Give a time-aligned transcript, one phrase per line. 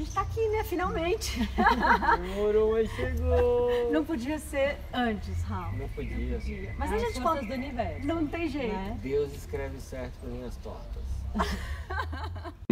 [0.00, 0.64] gente tá aqui, né?
[0.64, 1.48] Finalmente.
[2.20, 3.92] Demorou, mas chegou.
[3.92, 5.76] Não podia ser antes, Raul.
[5.76, 6.38] Não podia.
[6.38, 6.74] Podia.
[6.78, 7.44] Mas As a gente conta.
[7.44, 8.06] do universo.
[8.06, 8.72] Não tem jeito.
[8.72, 8.98] né?
[9.02, 11.02] Deus escreve certo com linhas tortas.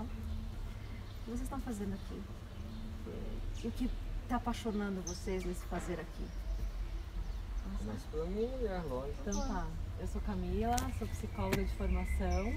[0.00, 0.04] são.
[0.04, 2.20] O que vocês estão fazendo aqui?
[3.62, 3.90] E o que
[4.22, 6.24] está apaixonando vocês nesse fazer aqui?
[7.78, 9.20] Começa pela minha mulher, lógico.
[9.22, 9.66] Então tá,
[9.98, 12.54] eu sou Camila, sou psicóloga de formação,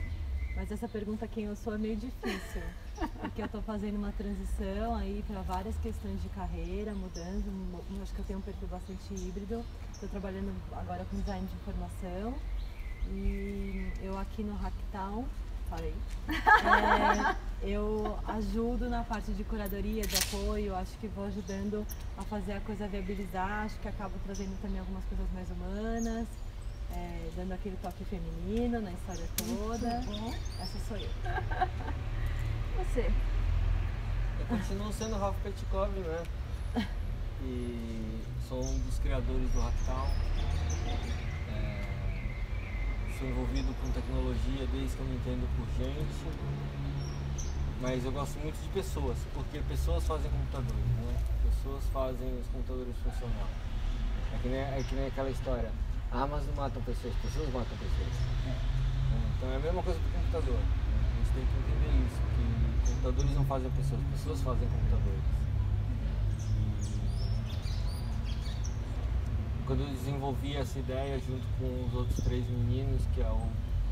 [0.55, 2.61] mas essa pergunta quem eu sou é meio difícil,
[3.21, 8.13] porque eu tô fazendo uma transição aí para várias questões de carreira, mudando, mu- acho
[8.13, 9.63] que eu tenho um perfil bastante híbrido,
[9.93, 12.33] estou trabalhando agora com design de informação
[13.11, 15.25] e eu aqui no Hacktown,
[15.73, 15.95] falei,
[16.29, 21.85] é, eu ajudo na parte de curadoria, de apoio, acho que vou ajudando
[22.17, 26.27] a fazer a coisa viabilizar, acho que acabo trazendo também algumas coisas mais humanas,
[26.91, 29.87] é, dando aquele toque feminino na história toda.
[30.59, 31.09] Essa sou eu.
[32.77, 33.11] você.
[34.39, 36.23] Eu continuo sendo Ralph Petkov, né?
[37.41, 40.07] E sou um dos criadores do Hacktown.
[43.23, 46.11] Sou envolvido com tecnologia desde que eu me entendo por gente.
[47.79, 51.15] Mas eu gosto muito de pessoas, porque pessoas fazem computadores, né?
[51.41, 53.47] Pessoas fazem os computadores funcionar.
[54.33, 55.71] É que nem, é que nem aquela história.
[56.11, 58.11] Armas não matam pessoas, pessoas matam pessoas.
[59.37, 60.59] Então é a mesma coisa do computador.
[60.59, 65.23] A gente tem que entender isso, que computadores não fazem pessoas, pessoas fazem computadores.
[69.52, 73.41] E quando eu desenvolvi essa ideia junto com os outros três meninos, que é o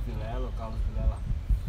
[0.06, 1.18] Vilela, o Carlos Vilela,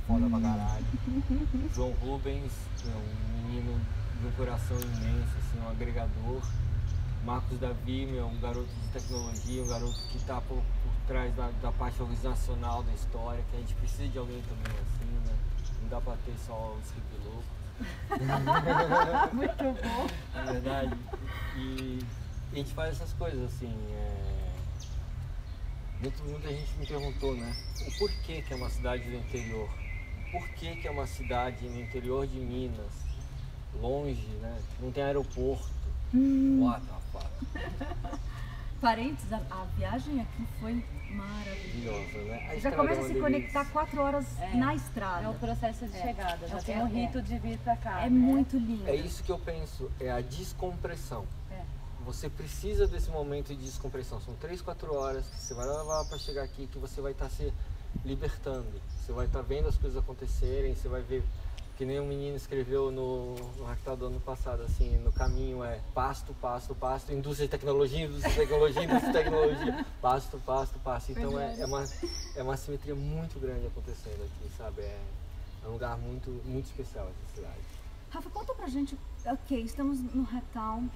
[0.06, 0.86] foda pra caralho.
[1.74, 3.80] João Rubens, que é um menino
[4.20, 6.42] de um coração imenso, assim, um agregador.
[7.24, 11.50] Marcos Davi, meu, um garoto de tecnologia, um garoto que está por, por trás da,
[11.62, 15.36] da parte organizacional da história, que a gente precisa de alguém também assim, né?
[15.82, 17.44] Não dá pra ter só os hippie louco.
[19.32, 20.06] Muito bom.
[20.34, 20.98] Na verdade.
[21.56, 21.98] E
[22.52, 23.72] a gente faz essas coisas assim.
[23.92, 24.42] É...
[26.02, 27.56] Muito, muita gente me perguntou, né?
[27.86, 29.68] O porquê que é uma cidade do interior?
[30.32, 32.90] Por que, que é uma cidade no interior de Minas,
[33.80, 34.58] longe, né?
[34.80, 35.70] Não tem aeroporto.
[36.14, 38.18] What the fuck?
[38.80, 42.00] Parênteses, a, a viagem aqui foi maravilhosa.
[42.00, 42.38] Maravilhosa, né?
[42.38, 43.22] Você já estrada começa é a se delícia.
[43.22, 44.54] conectar quatro horas É.
[44.56, 45.24] na estrada.
[45.24, 46.02] É o processo de É.
[46.02, 46.90] chegada, já É o tem o é.
[46.90, 48.00] rito de vir pra cá.
[48.00, 48.08] É né?
[48.10, 48.88] muito lindo.
[48.88, 51.24] É isso que eu penso, é a descompressão.
[51.52, 51.61] É.
[52.04, 54.20] Você precisa desse momento de descompressão.
[54.20, 57.28] São três, quatro horas que você vai levar para chegar aqui, que você vai estar
[57.30, 57.52] se
[58.04, 58.80] libertando.
[59.00, 61.22] Você vai estar vendo as coisas acontecerem, você vai ver
[61.76, 65.80] que nem um menino escreveu no, no Hacktal do ano passado, assim, no caminho é
[65.94, 71.12] pasto, pasto, pasto, indústria de tecnologia, indústria de tecnologia, indústria de tecnologia, pasto, pasto, pasto.
[71.12, 71.84] Então é, é, uma,
[72.36, 74.82] é uma simetria muito grande acontecendo aqui, sabe?
[74.82, 75.00] É,
[75.64, 77.60] é um lugar muito, muito especial essa cidade.
[78.10, 80.88] Rafa, conta pra gente, ok, estamos no Hacktown.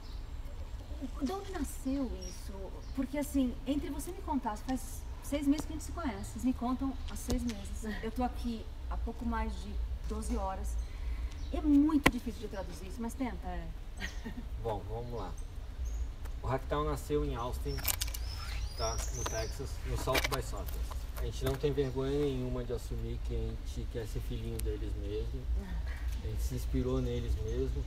[1.23, 2.53] De onde nasceu isso?
[2.95, 6.33] Porque assim, entre você me contar, faz seis meses que a gente se conhece.
[6.33, 8.03] Vocês me contam há seis meses.
[8.03, 9.75] Eu tô aqui há pouco mais de
[10.09, 10.75] 12 horas.
[11.53, 13.47] É muito difícil de traduzir isso, mas tenta.
[13.47, 13.67] É.
[14.63, 15.33] Bom, vamos lá.
[16.43, 17.77] O Hacktown nasceu em Austin,
[18.77, 18.97] tá?
[19.17, 20.43] No Texas, no South by.
[21.19, 24.93] A gente não tem vergonha nenhuma de assumir que a gente quer ser filhinho deles
[24.97, 25.43] mesmo.
[26.23, 27.83] A gente se inspirou neles mesmo.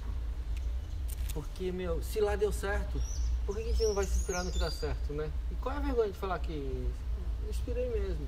[1.34, 3.01] Porque, meu, se lá deu certo,
[3.45, 5.31] por que a gente não vai se inspirar no que dá certo, né?
[5.51, 8.28] E qual é a vergonha de falar que eu inspirei mesmo?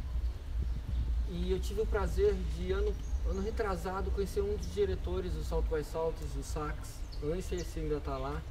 [1.29, 2.93] E eu tive o prazer de, ano,
[3.29, 6.99] ano retrasado, conhecer um dos diretores do South by Southwest, o Sax.
[7.21, 8.41] Eu nem sei se ainda tá lá.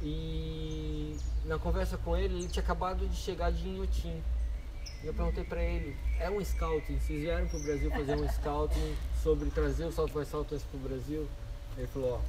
[0.00, 4.22] E na conversa com ele, ele tinha acabado de chegar de Inhotim.
[5.02, 6.98] E eu perguntei pra ele, é um scouting?
[6.98, 11.28] Vocês vieram pro Brasil fazer um scouting sobre trazer o South by Southwest pro Brasil?
[11.76, 12.20] Ele falou, ó,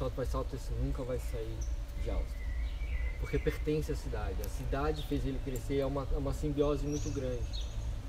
[0.00, 1.58] o South by Southwest nunca vai sair
[2.02, 2.40] de Austin.
[3.20, 4.36] Porque pertence à cidade.
[4.44, 7.44] A cidade fez ele crescer, é uma, é uma simbiose muito grande.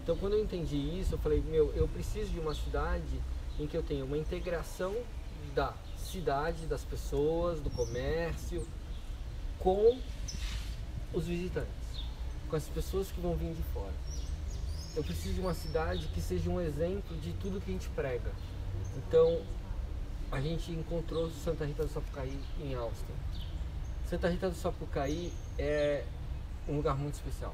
[0.01, 3.21] Então quando eu entendi isso, eu falei, meu, eu preciso de uma cidade
[3.59, 4.95] em que eu tenha uma integração
[5.53, 8.65] da cidade, das pessoas, do comércio,
[9.59, 9.99] com
[11.13, 11.69] os visitantes,
[12.49, 13.93] com as pessoas que vão vir de fora.
[14.95, 18.31] Eu preciso de uma cidade que seja um exemplo de tudo que a gente prega.
[18.97, 19.41] Então,
[20.31, 23.13] a gente encontrou Santa Rita do Sapucaí em Austin.
[24.09, 26.03] Santa Rita do Sapucaí é
[26.67, 27.53] um lugar muito especial.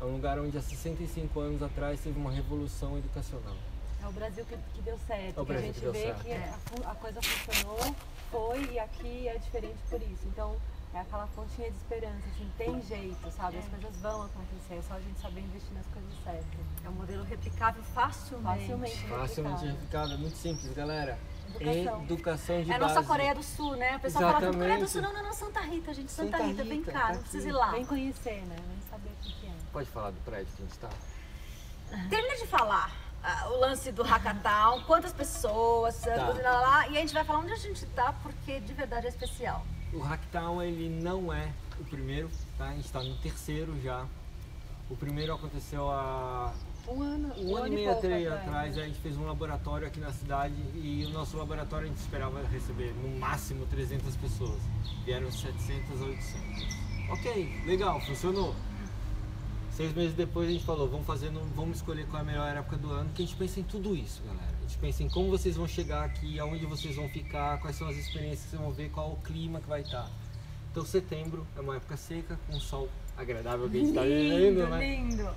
[0.00, 3.54] É um lugar onde há 65 anos atrás teve uma revolução educacional.
[4.02, 5.92] É o Brasil que, que deu certo, É o que a Brasil gente que deu
[5.92, 6.22] vê certo.
[6.24, 7.94] que a, fu- a coisa funcionou,
[8.30, 10.22] foi e aqui é diferente por isso.
[10.28, 10.56] Então
[10.94, 13.58] é aquela pontinha de esperança, assim, tem jeito, sabe?
[13.58, 16.60] As coisas vão acontecer, é só a gente saber investir nas coisas certas.
[16.82, 18.44] É um modelo replicável facilmente.
[18.60, 18.96] Facilmente.
[19.06, 19.68] Facilmente replicável.
[19.72, 21.18] replicável, é muito simples, galera.
[21.56, 22.02] Educação.
[22.04, 22.94] Educação de É a base.
[22.94, 23.96] nossa Coreia do Sul, né?
[23.96, 24.58] O pessoal fala Exatamente.
[24.60, 26.10] Coreia do Sul, não, não, não, Santa Rita, gente.
[26.12, 27.70] Santa, Santa Rita, vem Rita, cá, tá não precisa ir lá.
[27.72, 28.56] Vem conhecer, né?
[28.56, 29.52] Vem saber o que é.
[29.72, 30.88] Pode falar do prédio que a gente está?
[32.08, 32.92] Termina de falar
[33.22, 36.14] ah, o lance do Hackathon, quantas pessoas, Tá.
[36.14, 39.06] lá, lá, lá, e a gente vai falar onde a gente tá, porque de verdade
[39.06, 39.64] é especial.
[39.92, 42.66] O Hacktown ele não é o primeiro, tá?
[42.68, 44.06] A gente está no terceiro já.
[44.90, 46.52] O primeiro aconteceu há
[46.88, 48.78] Um ano, um ano e meio atrás, atrás.
[48.78, 52.42] A gente fez um laboratório aqui na cidade e o nosso laboratório a gente esperava
[52.48, 54.58] receber no máximo 300 pessoas.
[55.04, 56.80] Vieram 700 a 800.
[57.10, 58.54] Ok, legal, funcionou.
[59.72, 62.56] Seis meses depois a gente falou, vamos fazer, no- vamos escolher qual é a melhor
[62.56, 64.52] época do ano, que a gente pensa em tudo isso, galera.
[64.58, 67.88] A gente pensa em como vocês vão chegar aqui, aonde vocês vão ficar, quais são
[67.88, 70.10] as experiências que vocês vão ver, qual o clima que vai estar.
[70.70, 72.88] Então setembro é uma época seca, com um sol
[73.20, 74.80] agradável que a gente está vivendo, né?
[74.80, 75.28] lindo.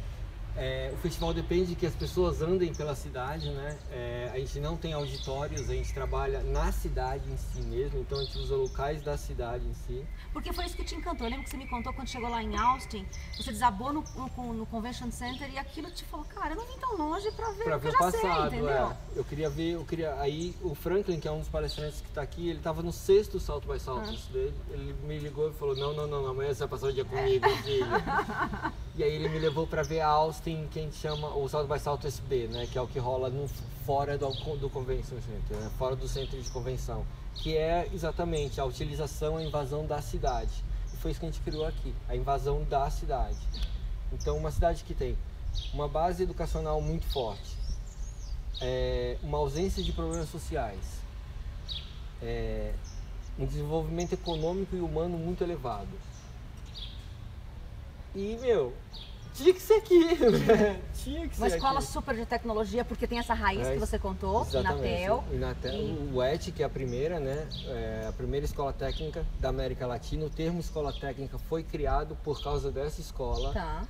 [0.56, 3.78] É, o festival depende que as pessoas andem pela cidade, né?
[3.92, 8.20] É, a gente não tem auditórios, a gente trabalha na cidade em si mesmo, então
[8.20, 10.06] a gente usa locais da cidade em si.
[10.32, 11.26] Porque foi isso que te encantou.
[11.26, 13.06] Eu lembro que você me contou quando chegou lá em Austin,
[13.36, 16.78] você desabou no, no, no Convention Center e aquilo te falou, cara, eu não vim
[16.80, 18.70] tão longe pra ver Pra o que ver eu sei, passado, entendeu?
[18.70, 18.98] é.
[19.16, 20.14] Eu queria ver, eu queria.
[20.20, 23.40] Aí o Franklin, que é um dos palestrantes que está aqui, ele estava no sexto
[23.40, 24.34] salto by saltos Ah.
[24.34, 24.54] dele.
[24.70, 27.50] Ele me ligou e falou: Não, não, não, amanhã você vai passar o dia comigo,
[27.64, 27.86] filho.
[28.96, 31.72] e aí ele me levou para ver a Austin, que a gente chama o salto
[31.72, 32.68] by salto SB, né?
[32.72, 33.48] Que é o que rola no,
[33.86, 35.72] fora do, do Convention Center, né?
[35.78, 37.06] fora do centro de convenção.
[37.36, 40.52] Que é exatamente a utilização, a invasão da cidade.
[40.94, 43.38] E foi isso que a gente criou aqui, a invasão da cidade.
[44.12, 45.18] Então, uma cidade que tem
[45.74, 47.58] uma base educacional muito forte,
[48.62, 51.00] é, uma ausência de problemas sociais,
[52.22, 52.74] é,
[53.40, 55.90] um desenvolvimento econômico e humano muito elevado.
[58.16, 58.74] E, meu,
[59.34, 60.00] tinha que ser aqui?
[61.04, 61.88] Tinha que ser Uma escola aqui.
[61.88, 64.46] super de tecnologia, porque tem essa raiz É, que você contou.
[64.54, 65.24] Inatel.
[65.32, 67.48] Inatel, E- O ET, que é a primeira, né?
[67.68, 70.26] É a primeira escola técnica da América Latina.
[70.26, 73.52] O termo escola técnica foi criado por causa dessa escola.
[73.54, 73.84] Tá.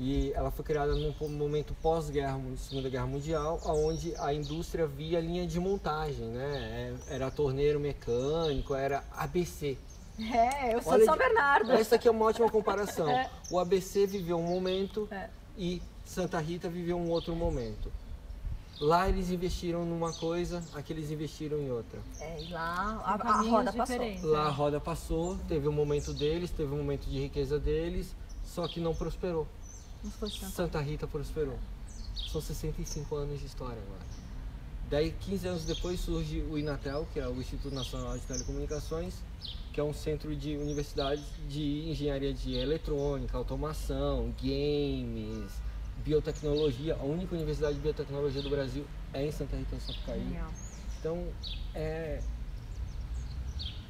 [0.00, 5.44] E ela foi criada num momento pós-guerra, Segunda Guerra Mundial, onde a indústria via linha
[5.44, 6.92] de montagem, né?
[7.08, 9.76] É- Era torneiro mecânico, era ABC.
[10.18, 11.72] É, eu sou Olha de São Bernardo.
[11.72, 13.08] Essa aqui é uma ótima comparação.
[13.08, 13.30] É.
[13.50, 15.30] O ABC viveu um momento É.
[15.56, 17.92] e Santa Rita viveu um outro momento.
[18.80, 21.98] Lá eles investiram numa coisa, aqui eles investiram em outra.
[22.20, 23.98] É, e lá a, a roda passou.
[24.22, 24.50] Lá a né?
[24.50, 28.14] roda passou, teve um momento deles, teve um momento de riqueza deles,
[28.44, 29.48] só que não prosperou.
[30.02, 30.30] Não foi.
[30.30, 31.58] Santa Rita prosperou.
[32.30, 34.06] São 65 anos de história agora.
[34.88, 39.14] Daí, 15 anos depois, surge o Inatel, que é o Instituto Nacional de Telecomunicações,
[39.78, 45.52] que é um centro de universidades de engenharia de eletrônica, automação, games,
[46.04, 46.96] biotecnologia.
[46.96, 48.84] A única universidade de biotecnologia do Brasil
[49.14, 50.36] é em Santa Rita do Sapucaí.
[50.98, 51.28] Então,
[51.76, 52.20] é.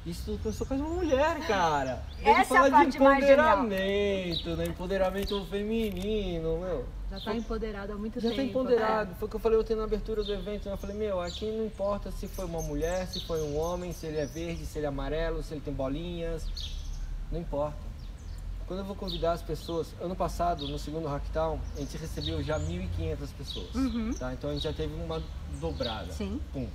[0.05, 2.03] Isso tudo começou com uma mulher, cara.
[2.21, 3.57] Essa é a fala de mais genial.
[3.57, 4.65] empoderamento, né?
[4.65, 6.85] Empoderamento feminino, meu.
[7.09, 8.35] Já está empoderado há muito Já tempo.
[8.35, 9.15] tá empoderado.
[9.15, 10.65] Foi o que eu falei ontem na abertura do evento.
[10.67, 10.73] né?
[10.73, 14.05] Eu falei, meu, aqui não importa se foi uma mulher, se foi um homem, se
[14.05, 16.45] ele é verde, se ele é amarelo, se ele tem bolinhas.
[17.31, 17.77] Não importa.
[18.67, 22.59] Quando eu vou convidar as pessoas, ano passado, no segundo Hacktown, a gente recebeu já
[22.59, 23.73] 1.500 pessoas.
[23.73, 24.13] Uhum.
[24.13, 24.31] Tá?
[24.33, 25.23] Então a gente já teve uma
[25.59, 26.11] dobrada.
[26.13, 26.39] Sim.
[26.53, 26.67] Pum.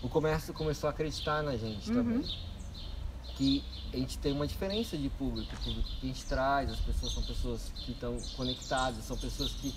[0.00, 1.96] O comércio começou a acreditar na gente Uhum.
[1.96, 2.24] também.
[3.36, 5.52] Que a gente tem uma diferença de público.
[5.54, 9.52] O público que a gente traz, as pessoas são pessoas que estão conectadas, são pessoas
[9.52, 9.74] que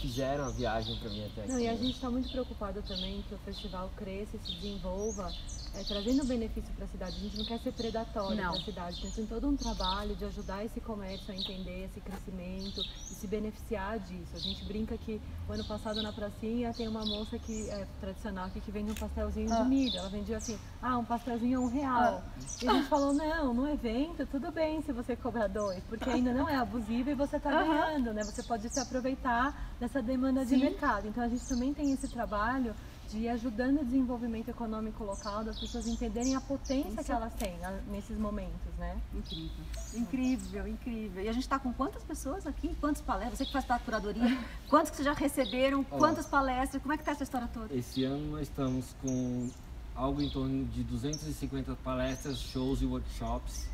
[0.00, 1.52] fizeram a viagem para mim até aqui.
[1.52, 5.32] Não, e a gente está muito preocupado também que o festival cresça e se desenvolva,
[5.78, 7.16] é, trazendo benefício para a cidade.
[7.16, 8.96] A gente não quer ser predatório para a cidade.
[8.98, 13.26] Então, tem todo um trabalho de ajudar esse comércio a entender esse crescimento e se
[13.26, 14.34] beneficiar disso.
[14.34, 18.46] A gente brinca que o ano passado na pracinha tem uma moça que é tradicional
[18.46, 19.62] aqui que vende um pastelzinho Ah.
[19.62, 19.96] de milho.
[19.98, 22.22] Ela vendia assim, ah, um pastelzinho a um real.
[22.62, 26.32] E a gente falou, não, no evento tudo bem se você cobrar dois, porque ainda
[26.32, 28.24] não é abusivo e você está ganhando, né?
[28.24, 30.60] Você pode se aproveitar dessa demanda de Sim.
[30.60, 31.06] mercado.
[31.06, 32.74] Então a gente também tem esse trabalho
[33.08, 37.04] de ir ajudando o desenvolvimento econômico local, das pessoas entenderem a potência Isso.
[37.04, 39.00] que elas têm ah, nesses momentos, né?
[39.14, 39.64] Incrível.
[39.94, 41.24] Incrível, incrível.
[41.24, 42.76] E a gente está com quantas pessoas aqui?
[42.80, 43.38] Quantas palestras?
[43.38, 44.38] Você que faz parte da curadoria,
[44.68, 45.84] quantos que vocês já receberam?
[45.90, 45.98] Ó.
[45.98, 46.82] Quantas palestras?
[46.82, 47.74] Como é que tá essa história toda?
[47.74, 49.50] Esse ano nós estamos com
[49.94, 53.68] algo em torno de 250 palestras, shows e workshops,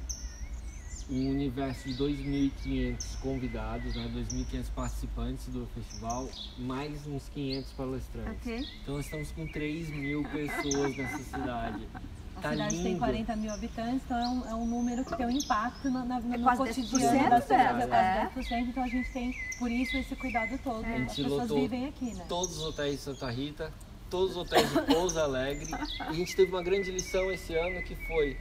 [1.10, 8.40] um universo de 2.500 convidados, né, 2.500 participantes do festival, mais uns 500 palestrantes.
[8.40, 8.64] Ok.
[8.82, 11.88] Então estamos com 3 mil pessoas nessa cidade.
[12.36, 12.98] A Tá cidade tem lindo.
[12.98, 16.20] 40 mil habitantes, então é um, é um número que tem um impacto no, na-
[16.20, 17.80] no É quase cotidiano 10%, da cidade.
[17.80, 17.86] É é.
[18.26, 20.84] quase 10%, então a gente tem, por isso, esse cuidado todo.
[20.84, 22.24] A As gente pessoas lotou vivem aqui, né?
[22.28, 23.72] Todos os hotéis de Santa Rita,
[24.10, 25.70] todos os hotéis de Pouso Alegre.
[25.70, 28.36] E a gente teve uma grande lição esse ano que foi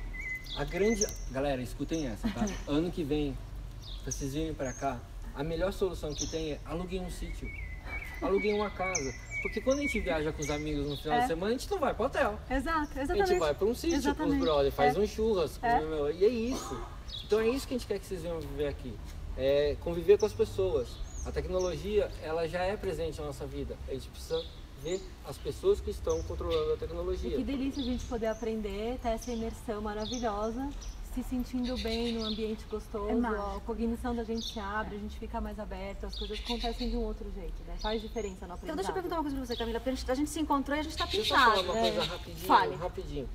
[0.58, 1.06] a grande.
[1.32, 2.46] Galera, escutem essa, tá?
[2.68, 3.38] Ano que vem,
[4.04, 5.00] pra vocês virem pra cá,
[5.36, 7.50] a melhor solução que tem é aluguem um sítio.
[8.22, 9.14] Aluguem uma casa.
[9.42, 11.22] Porque quando a gente viaja com os amigos no final É.
[11.22, 12.40] de semana, a gente não vai pro hotel.
[12.50, 13.28] Exato, A exatamente.
[13.28, 14.40] gente vai pra um sítio com os Exatamente.
[14.40, 15.00] brothers, faz É.
[15.00, 15.82] um churrasco, É.
[15.82, 16.82] meu, e é isso.
[17.26, 18.94] Então é isso que a gente quer que vocês venham viver aqui.
[19.38, 20.88] É conviver com as pessoas.
[21.26, 23.76] A tecnologia, ela já é presente na nossa vida.
[23.90, 24.42] A gente precisa
[24.84, 27.38] ver as pessoas que estão controlando a E tecnologia.
[27.38, 30.70] que delícia a gente poder aprender, ter essa imersão maravilhosa,
[31.16, 35.18] se sentindo bem num ambiente gostoso, É a cognição da gente se abre, a gente
[35.20, 37.76] fica mais aberto, as coisas acontecem de um outro jeito, né?
[37.82, 38.64] Faz diferença no aprendizado.
[38.64, 39.80] Então deixa eu perguntar uma coisa pra você, Camila.
[39.80, 41.52] porque A gente, a gente se encontrou e a gente tá Deixa eu só falar
[41.58, 41.72] pintado.
[41.72, 41.92] uma né?
[41.92, 42.76] coisa rapidinho, Fale.
[42.76, 43.30] rapidinho.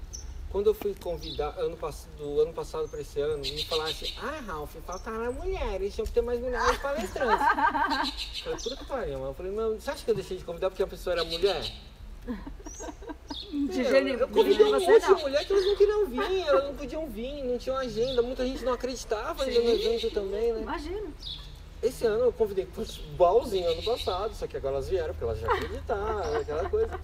[0.50, 1.76] Quando eu fui convidar, ano,
[2.16, 6.12] do ano passado para esse ano, me falaram assim, ah, Ralf, faltaram mulheres, tinham que
[6.12, 7.46] ter mais mulheres palestrantes.
[8.38, 10.44] eu falei, puta que pariu, mas eu falei, não, você acha que eu deixei de
[10.44, 11.62] convidar porque a pessoa era mulher?
[13.50, 14.20] De Meu, gênero.
[14.20, 15.20] eu convidei um monte de não.
[15.20, 18.64] mulher que elas não queriam vir, elas não podiam vir, não tinham agenda, muita gente
[18.64, 20.62] não acreditava ainda no evento também, né?
[20.62, 21.08] Imagina.
[21.82, 22.66] Esse ano eu convidei
[23.14, 27.00] igualzinho ano passado, só que agora elas vieram porque elas já acreditaram, aquela coisa.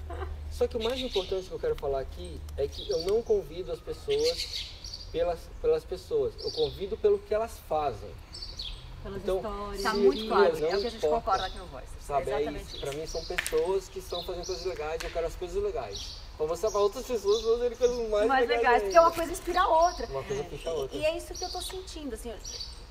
[0.56, 3.72] Só que o mais importante que eu quero falar aqui é que eu não convido
[3.72, 4.66] as pessoas
[5.10, 8.08] pelas, pelas pessoas, eu convido pelo que elas fazem.
[9.02, 9.82] Pelas Então, histórias.
[9.82, 10.58] Tá Sim, muito claro.
[10.60, 11.16] não É o que a gente importa.
[11.16, 11.86] concorda aqui no Voice.
[12.00, 12.30] Sabe?
[12.30, 12.76] é É exatamente isso.
[12.76, 12.80] isso.
[12.86, 16.16] Pra mim são pessoas que estão fazendo coisas legais, eu quero as coisas legais.
[16.36, 19.08] Pra mostrar pra outras pessoas fazerem coisas mais, mais legais, porque é ainda.
[19.08, 20.06] uma coisa inspira a outra.
[20.06, 20.96] Uma coisa puxa a outra.
[20.96, 22.32] E, e é isso que eu tô sentindo, assim,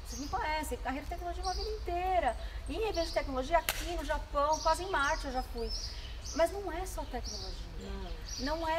[0.08, 2.38] vocês me conhecem, carreira de tecnologia uma vida inteira.
[2.70, 5.70] E em eventos de tecnologia aqui no Japão, quase em Marte eu já fui.
[6.36, 7.54] Mas não é só tecnologia.
[8.40, 8.74] Não é.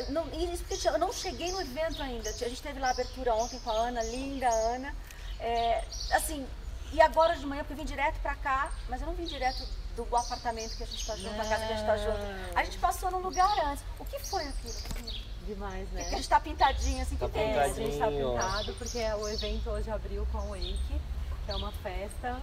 [0.00, 2.28] é, Não, e isso porque eu não cheguei no evento ainda.
[2.28, 4.94] A gente teve lá a abertura ontem com a Ana, linda Ana.
[5.40, 6.46] É, assim,
[6.92, 9.66] e agora de manhã, porque eu vim direto pra cá, mas eu não vim direto
[9.96, 12.18] do apartamento que a gente tá junto, da casa que a gente tá junto.
[12.54, 13.84] A gente passou num lugar antes.
[13.98, 15.22] O que foi aquilo?
[15.46, 16.16] Demais, Porque a né?
[16.16, 18.10] gente tá pintadinho assim, Tá que tem É, a gente está ó.
[18.10, 21.00] pintado porque o evento hoje abriu com o Wake,
[21.44, 22.40] que é uma festa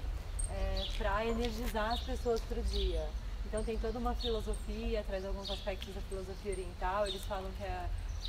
[0.98, 3.08] para energizar as pessoas para o dia.
[3.50, 7.08] Então tem toda uma filosofia, traz alguns aspectos da filosofia oriental.
[7.08, 7.86] Eles falam que é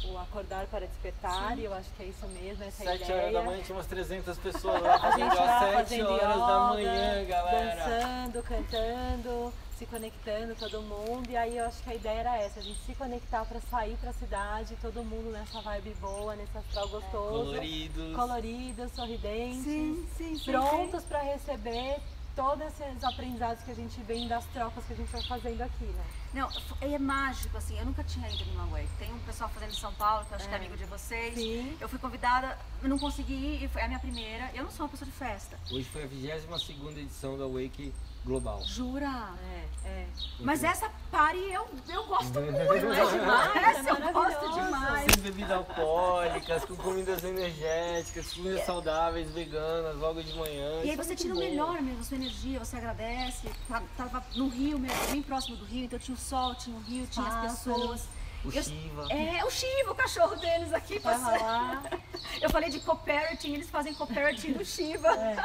[0.06, 3.20] o acordar para despertar, e eu acho que é isso mesmo, essa é Sete ideia.
[3.20, 6.20] horas da manhã tinha umas 300 pessoas lá A gente às lá 7 fazendo horas
[6.22, 7.84] da yoga, manhã, galera.
[7.84, 11.28] dançando, cantando, se conectando todo mundo.
[11.30, 13.94] E aí eu acho que a ideia era essa, a gente se conectar para sair
[13.98, 18.16] para a cidade, todo mundo nessa vibe boa, nesse astral gostoso, Coloridos.
[18.16, 20.50] coloridos, sorridentes, Sim, sim, sim.
[20.50, 21.98] prontos para receber
[22.34, 25.84] todos esses aprendizados que a gente vem das trocas que a gente vai fazendo aqui,
[25.84, 26.04] né?
[26.32, 26.48] Não,
[26.80, 28.88] é mágico, assim, eu nunca tinha ido numa Wake.
[28.98, 31.34] Tem um pessoal fazendo em São Paulo, que eu acho que é amigo de vocês.
[31.34, 31.76] Sim.
[31.80, 34.50] Eu fui convidada, eu não consegui ir, e foi a minha primeira.
[34.54, 35.58] Eu não sou uma pessoa de festa.
[35.70, 38.62] Hoje foi a 22 edição da Wake Global.
[38.64, 39.30] Jura?
[39.42, 40.06] É, é.
[40.40, 45.12] Mas essa party eu, eu gosto muito, é É demais, eu gosto demais.
[45.14, 50.80] Sem bebidas alcoólicas, com comidas energéticas, comidas saudáveis, veganas, logo de manhã.
[50.84, 53.48] E aí é você tira o melhor mesmo, a sua energia, você agradece.
[53.66, 56.80] Tá- Tava no Rio mesmo, bem próximo do Rio, então tinha o sol, tinha o
[56.80, 57.78] rio, tinha as Pássaros.
[57.80, 58.19] pessoas.
[58.44, 59.06] O Eu- Shiva.
[59.12, 61.42] É, o Shiva, o cachorro deles aqui Tava passando.
[61.42, 61.82] lá,
[62.40, 65.08] Eu falei de co-parenting, eles fazem co-parenting do Shiva.
[65.08, 65.36] é,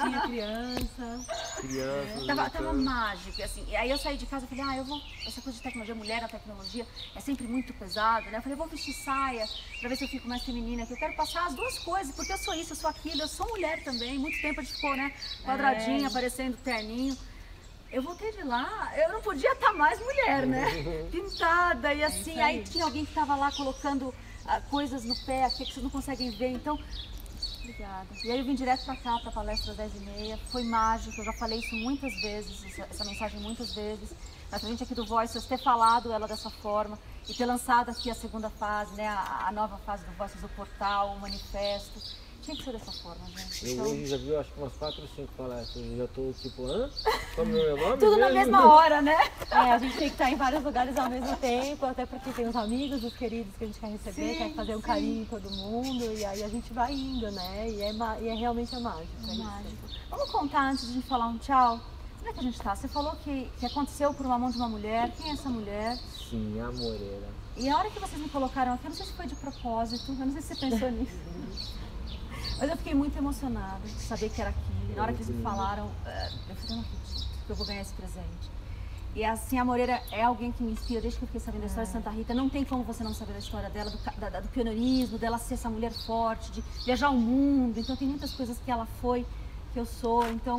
[0.00, 1.26] tinha criança.
[1.60, 2.26] Crianças.
[2.26, 2.82] Tava, tava brincando.
[2.82, 3.64] mágico, assim.
[3.68, 5.00] E aí eu saí de casa e falei, ah, eu vou.
[5.26, 6.86] Essa coisa de tecnologia, mulher na tecnologia
[7.16, 8.38] é sempre muito pesado, né?
[8.38, 9.44] Eu falei, eu vou vestir saia
[9.80, 12.32] pra ver se eu fico mais feminina, que eu quero passar as duas coisas, porque
[12.32, 14.18] eu sou isso, eu sou aquilo, eu sou mulher também.
[14.18, 15.12] Muito tempo a gente ficou, né?
[15.44, 16.06] Quadradinha, É.
[16.06, 17.16] aparecendo terninho.
[17.90, 20.66] Eu voltei de lá, eu não podia estar mais mulher, né?
[21.10, 22.32] Pintada e assim.
[22.32, 22.64] isso aí aí.
[22.64, 24.12] tinha alguém que tava lá colocando
[24.44, 26.78] ah, coisas no pé aqui que vocês não conseguem ver, então.
[27.60, 28.06] Obrigada.
[28.22, 30.38] E aí eu vim direto pra cá, pra palestra às 10h30.
[30.50, 34.14] Foi mágico, eu já falei isso muitas vezes, essa, essa mensagem muitas vezes.
[34.50, 38.10] Mas a gente aqui do Voices ter falado ela dessa forma e ter lançado aqui
[38.10, 39.08] a segunda fase, né?
[39.08, 42.00] A, a nova fase do Voices, o portal, o manifesto.
[42.46, 43.66] Tinha que ser dessa forma, gente.
[43.66, 45.84] Eu Então, hoje já vi acho que umas 4 ou 5 palestras.
[45.84, 46.88] Eu já tô tipo, hã?
[47.34, 47.96] Como meu nome?
[47.98, 48.52] tudo na mesmo?
[48.52, 49.16] mesma hora, né?
[49.50, 52.46] É, a gente tem que estar em vários lugares ao mesmo tempo, até porque tem
[52.48, 54.86] os amigos, os queridos que a gente quer receber, Sim, quer fazer um sim.
[54.86, 57.68] carinho em todo mundo, e aí a gente vai indo, né?
[57.68, 59.08] E é, e é realmente é mágico.
[59.26, 59.42] é isso.
[59.42, 59.76] Mágico.
[60.08, 61.80] Vamos contar antes de a gente falar um tchau.
[62.20, 62.76] Onde é que a gente tá?
[62.76, 65.10] Você falou que, que aconteceu por uma mão de uma mulher.
[65.16, 65.96] Quem é essa mulher?
[66.30, 67.28] Sim, a Moreira.
[67.56, 70.12] E a hora que vocês me colocaram aqui, eu não sei se foi de propósito,
[70.12, 71.16] eu não sei se você pensou nisso.
[72.58, 74.94] Mas eu fiquei muito emocionada de saber que era aqui.
[74.96, 77.82] Na hora que eles me falaram, eh, eu falei, não acredito que eu vou ganhar
[77.82, 78.50] esse presente.
[79.14, 81.66] E assim, a Moreira é alguém que me inspira desde que eu fiquei sabendo da
[81.68, 82.34] história de Santa Rita.
[82.34, 83.98] Não tem como você não saber da história dela, do,
[84.30, 87.78] da- do pioneirismo, dela ser essa mulher forte, de viajar o mundo.
[87.78, 89.24] Então tem muitas coisas que ela foi,
[89.76, 90.26] que eu sou.
[90.30, 90.58] Então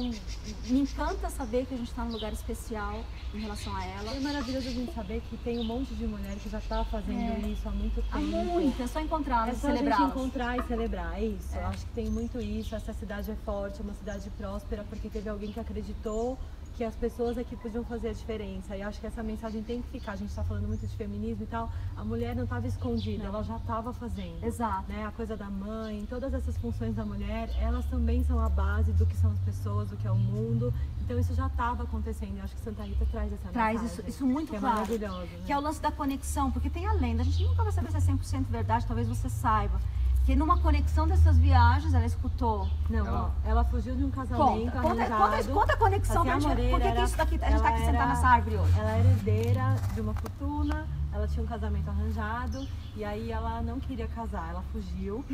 [0.68, 4.14] me encanta saber que a gente está num lugar especial em relação a ela.
[4.16, 7.44] É maravilhoso a gente saber que tem um monte de mulher que já está fazendo
[7.44, 7.50] É.
[7.50, 8.08] isso há muito tempo.
[8.12, 11.56] Há muito, é só encontrá-las É só a gente encontrar e celebrar, é isso.
[11.56, 11.64] É.
[11.64, 12.76] Eu acho que tem muito isso.
[12.76, 16.38] Essa cidade é forte, é uma cidade próspera, porque teve alguém que acreditou
[16.78, 18.78] que as pessoas aqui podiam fazer a diferença.
[18.78, 20.12] E acho que essa mensagem tem que ficar.
[20.12, 21.72] A gente está falando muito de feminismo e tal.
[21.96, 23.34] A mulher não estava escondida, Não.
[23.34, 24.44] ela já estava fazendo.
[24.44, 24.84] Exato.
[24.88, 25.04] Né?
[25.04, 29.08] A coisa da mãe, todas essas funções da mulher, elas também são a base do
[29.08, 30.72] que são as pessoas, do que é o mundo.
[31.02, 32.38] Então isso já estava acontecendo.
[32.38, 34.02] Eu acho que Santa Rita traz essa Traz mensagem.
[34.06, 34.76] isso, isso muito que é claro.
[34.76, 35.22] maravilhoso.
[35.32, 35.44] Né?
[35.48, 37.90] Que é o lance da conexão, porque tem a lenda, a gente nunca vai saber
[37.90, 39.80] se é 100% verdade, talvez você saiba.
[40.28, 42.68] Que numa conexão dessas viagens, ela escutou.
[42.90, 45.24] Não, Ela- ó, ela fugiu de um casamento Conta, conta, arranjado.
[45.24, 47.80] conta, conta a conexão pra gente por que, que isso daqui, a gente tá aqui
[47.80, 48.74] sentado era- nessa árvore hoje.
[48.78, 53.80] Ela era herdeira de uma fortuna, ela tinha um casamento arranjado e aí ela não
[53.80, 55.24] queria casar, ela fugiu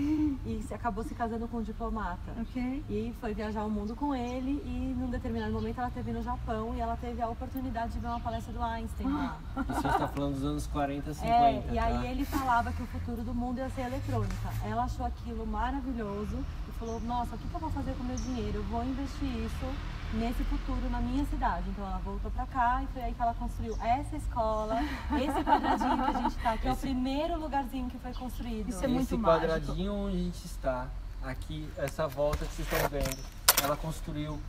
[0.45, 2.31] e se acabou se casando com um diplomata.
[2.39, 2.83] Ok.
[2.89, 6.73] E foi viajar o mundo com ele e num determinado momento ela esteve no Japão
[6.75, 9.37] e ela teve a oportunidade de ver uma palestra do Einstein lá.
[9.69, 11.33] Isso a gente tá falando dos anos 40, 50.
[11.35, 11.83] É, e tá?
[11.85, 14.49] aí ele falava que o futuro do mundo ia ser eletrônica.
[14.65, 16.37] Ela achou aquilo maravilhoso
[16.67, 18.57] e falou, nossa, o que, que eu vou fazer com o meu dinheiro?
[18.57, 19.65] Eu vou investir isso
[20.13, 21.69] nesse futuro na minha cidade.
[21.69, 24.79] Então ela voltou pra cá e foi aí que ela construiu essa escola,
[25.19, 28.69] esse quadradinho que a gente tá, que é o Esse- primeiro lugarzinho que foi construído.
[28.69, 29.47] Isso é muito Esse mágico.
[29.47, 30.87] quadradinho onde a gente está,
[31.23, 33.17] aqui, essa volta que vocês estão vendo,
[33.63, 34.39] ela construiu,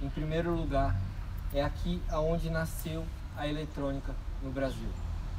[0.00, 0.94] em primeiro lugar,
[1.52, 3.04] é aqui aonde nasceu
[3.36, 4.88] a eletrônica no Brasil.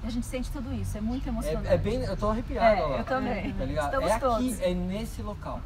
[0.05, 1.67] E a gente sente tudo isso, é muito emocionante.
[1.67, 3.51] É, é bem, eu tô arrepiado, É, eu também.
[3.53, 3.85] Tá ligado?
[3.85, 4.61] Estamos é aqui, todos.
[4.61, 5.59] é nesse local.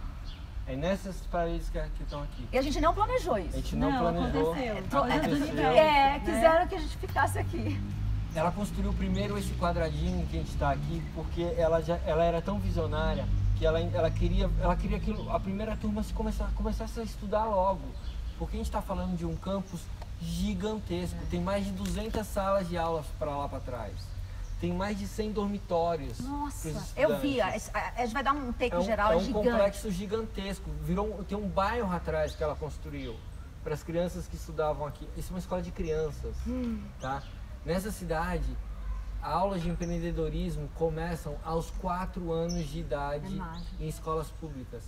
[0.65, 2.47] É nessas paredes que estão aqui.
[2.49, 3.57] E a gente não planejou A isso.
[3.57, 4.53] gente não, Não, planejou.
[4.53, 4.77] aconteceu.
[4.77, 5.69] aconteceu.
[5.71, 7.77] É, quiseram que a gente ficasse aqui.
[8.33, 12.41] Ela construiu primeiro esse quadradinho que a gente está aqui, porque ela já ela era
[12.41, 13.25] tão visionária
[13.57, 17.43] que ela, ela queria ela queria que a primeira turma se começar, começasse a estudar
[17.43, 17.81] logo.
[18.37, 19.81] Porque a gente está falando de um campus
[20.21, 24.18] gigantesco, tem mais de 200 salas de aulas para lá para trás.
[24.59, 26.19] Tem mais de 100 dormitórios.
[26.19, 27.39] Nossa, eu vi.
[27.39, 29.49] A, a- a gente vai dar um take É um, geral, é um gigante.
[29.49, 30.69] complexo gigantesco.
[30.83, 33.15] Virou, tem um bairro atrás que ela construiu
[33.63, 35.07] para as crianças que estudavam aqui.
[35.15, 36.81] Isso é uma escola de crianças, Hum.
[36.99, 37.23] tá?
[37.65, 38.45] Nessa cidade,
[39.21, 43.39] aulas de empreendedorismo começam aos 4 anos de idade
[43.79, 44.83] É em escolas públicas.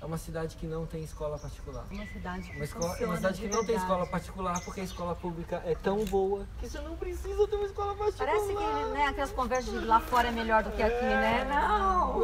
[0.00, 1.84] É uma cidade que não tem escola particular.
[1.90, 4.80] Uma cidade que Uma, escola, é uma cidade de que não tem escola particular porque
[4.80, 8.26] a escola pública é tão boa que você não precisa ter uma escola particular.
[8.30, 11.44] Parece que né, aquelas conversas de lá fora é melhor do que aqui, né?
[11.48, 12.22] Não!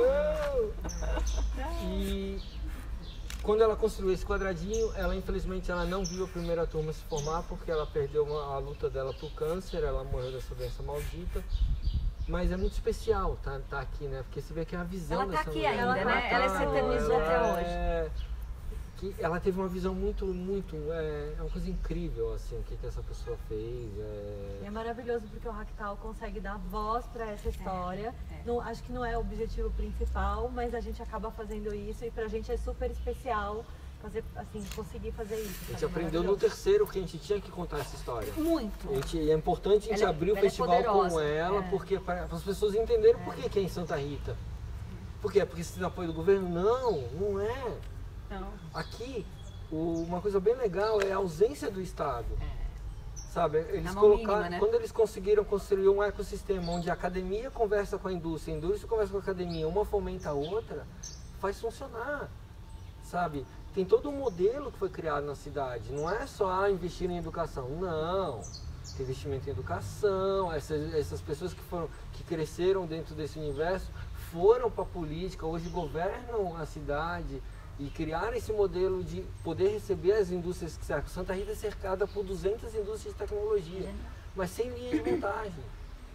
[1.84, 2.40] E
[3.42, 7.42] quando ela construiu esse quadradinho, ela infelizmente ela não viu a primeira turma se formar
[7.44, 11.42] porque ela perdeu uma- a luta dela pro câncer, ela morreu dessa doença maldita.
[12.28, 14.22] Mas é muito especial tá, tá aqui, né?
[14.22, 15.70] Porque você vê que é a visão Ela tá dessa aqui mulher.
[15.80, 16.30] ainda, né?
[16.32, 17.70] Ela se eternizou ela até hoje.
[17.70, 18.10] é-
[18.96, 20.76] que ela teve uma visão muito, muito.
[20.92, 23.90] É, é uma coisa incrível, assim, o que, que essa pessoa fez.
[23.98, 28.14] é- E é maravilhoso porque o Ractal consegue dar voz para essa história.
[28.30, 28.42] é.
[28.46, 32.12] Não, acho que não é o objetivo principal, mas a gente acaba fazendo isso e
[32.12, 33.64] pra gente é super especial
[34.02, 35.60] fazer, assim, conseguir fazer isso.
[35.62, 35.84] A gente sabe?
[35.92, 38.32] aprendeu no terceiro que a gente tinha que contar essa história.
[38.36, 38.90] Muito.
[38.90, 41.64] A gente- é importante a gente Ela é- abrir o é festival com poderosa, ela,
[41.64, 41.70] é.
[41.70, 44.36] porque para as pessoas entenderem por que, que é em Santa Rita.
[45.20, 45.46] Por quê?
[45.46, 46.48] Porque você tem apoio do governo?
[46.48, 47.74] Não, não é.
[48.26, 49.24] Então, Aqui,
[49.70, 52.26] o- uma coisa bem legal é a ausência do Estado.
[53.30, 54.58] Sabe, eles colocaram, mínima, né?
[54.58, 58.86] quando eles conseguiram construir um ecossistema onde a academia conversa com a indústria, a indústria
[58.86, 60.86] conversa com a academia, uma fomenta a outra,
[61.40, 62.28] faz funcionar.
[63.02, 63.46] Sabe?
[63.74, 65.90] Tem todo um modelo que foi criado na cidade.
[65.92, 67.68] Não é só ah, investir em educação.
[67.70, 68.42] Não.
[68.96, 70.52] Tem investimento em educação.
[70.52, 73.90] Essas, essas pessoas que foram que cresceram dentro desse universo
[74.30, 77.42] foram para a política, hoje governam a cidade
[77.78, 81.08] e criaram esse modelo de poder receber as indústrias que cercam.
[81.08, 83.94] Santa Rita é cercada por 200 indústrias de tecnologia,
[84.36, 85.64] mas sem linha de montagem.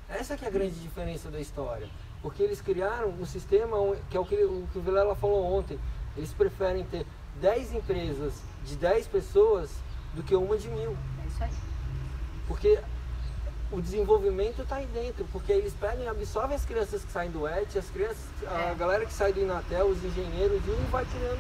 [0.08, 1.90] Essa que é a grande diferença da história.
[2.22, 3.78] Porque eles criaram um sistema
[4.10, 5.80] que é o que, o que o Vilela falou ontem.
[6.16, 7.06] Eles preferem ter
[7.42, 8.34] 10 empresas
[8.66, 9.70] de 10 pessoas
[10.14, 10.92] do que uma de mil.
[11.24, 11.52] é isso aí.
[12.48, 12.80] Porque
[13.72, 15.26] o desenvolvimento está aí dentro.
[15.32, 18.76] Porque eles pegam e absorvem as crianças que saem do ET, as crianças, a É.
[18.76, 21.40] galera que sai do Inatel, os engenheiros, e um vai criando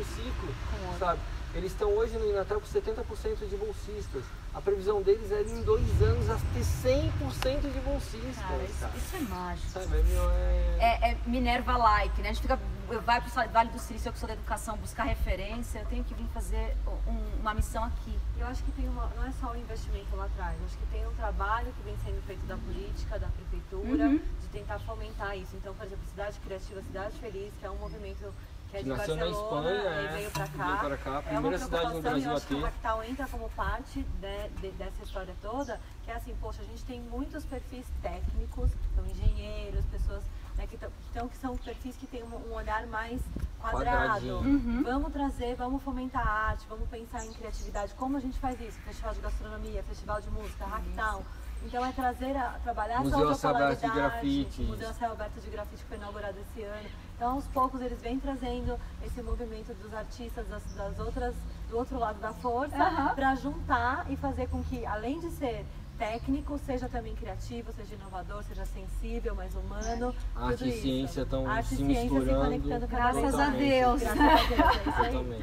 [0.00, 0.98] um ciclo, Com outro.
[0.98, 1.20] sabe?
[1.54, 4.24] Eles estão hoje no Inatel com 70% de bolsistas.
[4.52, 8.36] A previsão deles é em dois anos a ter 100% de bolsistas.
[8.36, 8.92] Cara, isso, cara.
[8.96, 9.68] isso é mágico.
[9.70, 10.84] Sabe, é, é...
[11.08, 12.30] É, é Minerva like, né?
[12.30, 12.58] A gente fica,
[13.02, 16.14] vai pro Vale do Silício, eu que sou da educação, buscar referência, eu tenho que
[16.14, 18.16] vir fazer um- uma missão aqui.
[18.38, 20.86] Eu acho que tem uma, não é só o investimento lá atrás, eu acho que
[20.86, 24.18] tem um trabalho que vem sendo feito da política, da prefeitura, Uhum.
[24.18, 25.56] de tentar fomentar isso.
[25.56, 28.32] Então, por exemplo, Cidade Criativa, Cidade Feliz, que é um movimento
[28.70, 30.64] que é de nasceu na Barcelona Espanha, e é, veio pra cá.
[30.66, 32.54] veio cá, a é uma primeira cidade no preocupação Brasil e eu a acho que
[32.54, 32.64] o ter.
[32.64, 36.84] Ractal entra como parte de- de- dessa história toda, que é assim, poxa, a gente
[36.84, 40.24] tem muitos perfis técnicos, então engenheiros, pessoas
[40.56, 43.20] né, que, tão- então, que são perfis que têm um, um olhar mais
[43.60, 44.38] quadrado.
[44.38, 44.82] Uhum.
[44.84, 47.94] Vamos trazer, vamos fomentar a arte, vamos pensar em criatividade.
[47.94, 48.78] Como a gente faz isso?
[48.80, 51.22] Festival de gastronomia, festival de música, hacktown.
[51.64, 54.20] Então é trazer, a, trabalhar Museu essa a céu outra aberto de polaridade.
[54.20, 54.62] grafite.
[54.62, 56.88] O Museu Céu Aberto de Grafite foi inaugurado esse ano.
[57.16, 61.34] Então aos poucos eles vêm trazendo esse movimento dos artistas das, das outras,
[61.70, 63.14] do outro lado da força Aham.
[63.14, 65.64] para juntar e fazer com que, além de ser
[65.98, 70.14] técnico, seja também criativo, seja inovador, seja sensível, mais humano.
[70.34, 72.44] Arte tudo e ciência estão Arte e se ciência misturando.
[72.44, 73.48] conectando Graças a.
[73.50, 74.00] Deus.
[74.02, 75.42] Graças a Deus,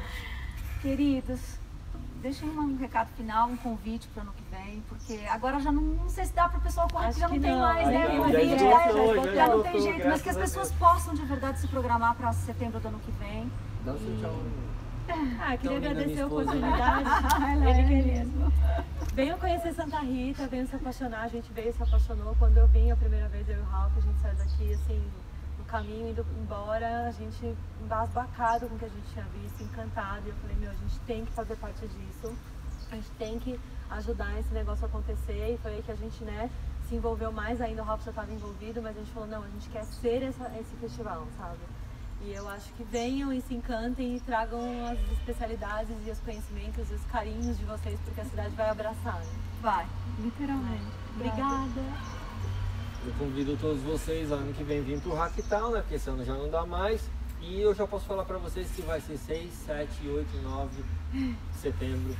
[0.82, 1.40] Queridos,
[2.20, 5.82] deixem um recado final, um convite para o ano que vem, porque agora já não,
[5.82, 8.06] não sei se dá para o pessoal correr, já não que tem não, mais, né?
[8.06, 8.58] já Convite, né?
[8.58, 12.14] já já já não tem jeito, mas que as pessoas possam de verdade se programar
[12.14, 13.50] para setembro do ano que vem.
[13.84, 14.34] Dá o seu tchau.
[15.38, 17.04] Ah, queria agradecer a oportunidade.
[17.52, 18.52] Ela é Ele mesmo.
[19.14, 21.22] Venham conhecer Santa Rita, venham se apaixonar.
[21.22, 22.34] A gente veio se apaixonou.
[22.36, 25.00] Quando eu vim a primeira vez, eu e o Ralph, a gente saiu daqui assim,
[25.56, 30.26] no caminho, indo embora, a gente embasbacado com o que a gente tinha visto, encantado.
[30.26, 32.36] E eu falei, meu, a gente tem que fazer parte disso.
[32.90, 35.54] A gente tem que ajudar esse negócio a acontecer.
[35.54, 36.50] E foi aí que a gente, né,
[36.88, 37.82] se envolveu mais ainda.
[37.82, 40.50] O Ralph já estava envolvido, mas a gente falou, não, a gente quer ser essa,
[40.58, 41.60] esse festival, sabe?
[42.24, 46.90] E eu acho que venham e se encantem e tragam as especialidades e os conhecimentos
[46.90, 49.20] e os carinhos de vocês, porque a cidade vai abraçar.
[49.20, 49.32] né?
[49.60, 49.86] Vai,
[50.20, 50.84] literalmente.
[51.14, 51.82] Obrigada.
[53.04, 55.80] Eu convido todos vocês ano que vem vir pro Hacktown, né?
[55.80, 57.10] Porque esse ano já não dá mais.
[57.42, 60.82] E eu já posso falar pra vocês que vai ser 6, 7, 8, 9
[61.12, 62.16] de setembro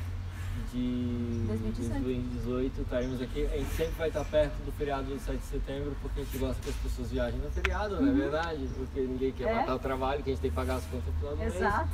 [0.71, 2.03] de 2018.
[2.03, 2.81] 2018.
[2.81, 3.45] Estaremos aqui.
[3.45, 6.37] A gente sempre vai estar perto do feriado do 7 de setembro, porque a gente
[6.37, 8.67] gosta que as pessoas viajem no feriado, não é verdade?
[8.75, 9.53] Porque ninguém quer É.
[9.55, 11.55] matar o trabalho, que a gente tem que pagar as contas no final do mês.
[11.55, 11.89] Exato.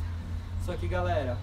[0.66, 1.38] Só que, galera,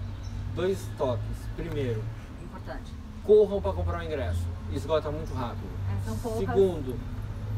[0.54, 1.24] dois toques.
[1.57, 2.02] Primeiro,
[2.42, 2.92] Importante.
[3.24, 4.46] corram para comprar o ingresso.
[4.72, 5.66] Esgota muito rápido.
[5.90, 6.40] É, são poucas.
[6.40, 6.98] Segundo,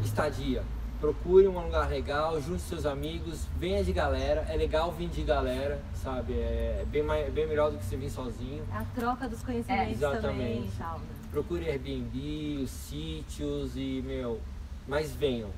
[0.05, 0.63] estadia.
[1.01, 4.45] Procure um lugar legal, junte seus amigos, venha de galera.
[4.51, 6.35] É legal vir de galera, sabe?
[6.35, 8.63] É bem, mais, é bem melhor do que você vir sozinho.
[8.71, 10.79] É a troca dos conhecimentos É, também exatamente.
[10.79, 11.01] Né?
[11.31, 14.41] Procure Airbnb, os sítios e, meu,
[14.87, 15.49] mas venham.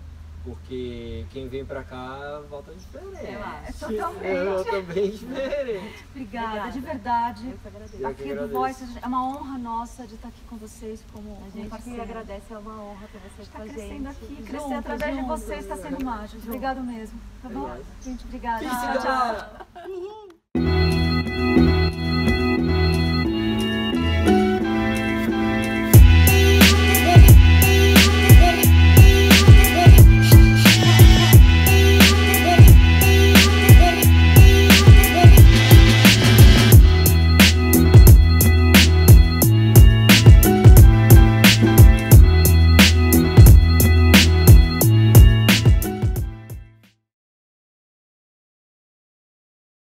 [0.44, 3.32] Porque quem vem pra cá volta diferente.
[3.32, 3.78] Eu acho.
[3.78, 4.44] Totalmente.
[4.44, 6.04] Volta bem diferente.
[6.10, 6.72] Obrigada, Obrigada.
[6.72, 7.48] de verdade.
[7.50, 7.96] Eu que agradeço.
[7.98, 8.48] Que Aqui do.
[8.48, 11.68] Voice, é uma honra nossa de estar aqui com vocês como, A como gente que
[11.70, 12.02] parceiro.
[12.02, 13.76] agradece, é uma honra ter vocês Está com a gente.
[13.76, 16.42] crescendo aqui, crescer Juntos, através de vocês está sendo mágico.
[16.46, 17.76] Obrigado mesmo, tá bom?
[18.02, 18.64] Gente, obrigada.
[18.64, 19.66] Tchau, tchau.